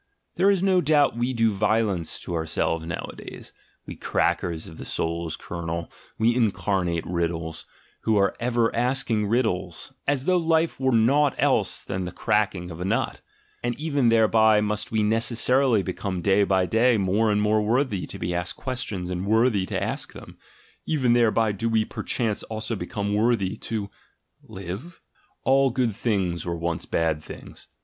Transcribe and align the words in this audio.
There 0.33 0.49
is 0.49 0.63
no 0.63 0.81
doubt 0.81 1.15
we 1.15 1.31
do 1.31 1.51
violence 1.51 2.19
to 2.21 2.33
ourselves 2.33 2.83
nowaday., 2.87 3.39
we 3.85 3.95
crackers 3.95 4.67
of 4.67 4.79
the 4.79 4.83
soul's 4.83 5.35
kernel, 5.35 5.91
we 6.17 6.35
incarnate 6.35 7.05
riddles, 7.05 7.67
who 7.99 8.17
are 8.17 8.35
ever 8.39 8.75
asking 8.75 9.27
riddles, 9.27 9.93
as 10.07 10.25
though 10.25 10.37
life 10.37 10.79
were 10.79 10.91
naught 10.91 11.35
else 11.37 11.83
than 11.83 12.05
the 12.05 12.11
cracking 12.11 12.71
of 12.71 12.81
a 12.81 12.83
nut; 12.85 13.21
and 13.63 13.77
even 13.79 14.09
thereby 14.09 14.59
must 14.59 14.91
we 14.91 15.03
neces 15.03 15.37
sarily 15.37 15.85
become 15.85 16.23
day 16.23 16.43
by 16.45 16.65
day 16.65 16.97
more 16.97 17.31
and 17.31 17.43
more 17.43 17.61
worthy 17.61 18.07
to 18.07 18.17
be 18.17 18.33
asked 18.33 18.55
questions 18.55 19.11
and 19.11 19.27
worthy 19.27 19.67
to 19.67 19.83
ask 19.83 20.13
them, 20.13 20.35
even 20.87 21.13
thereby 21.13 21.51
do 21.51 21.69
we 21.69 21.85
perchance 21.85 22.41
also 22.41 22.75
become 22.75 23.13
worthier 23.13 23.55
to— 23.55 23.91
live?... 24.57 24.99
All 25.43 25.69
good 25.69 25.95
things 25.95 26.43
were 26.43 26.57
once 26.57 26.87
bad 26.87 27.21
thins 27.21 27.67